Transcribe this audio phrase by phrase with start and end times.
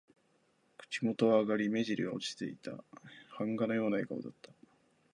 [0.79, 2.83] 口元は上がり、目じりは落ちていた。
[3.37, 4.49] 版画のような笑顔だった。